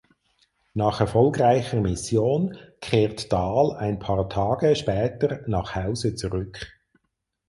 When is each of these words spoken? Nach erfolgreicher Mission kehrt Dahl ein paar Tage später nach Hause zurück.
Nach 0.73 0.99
erfolgreicher 0.99 1.79
Mission 1.79 2.57
kehrt 2.81 3.31
Dahl 3.31 3.73
ein 3.77 3.99
paar 3.99 4.27
Tage 4.29 4.75
später 4.75 5.41
nach 5.45 5.75
Hause 5.75 6.15
zurück. 6.15 6.65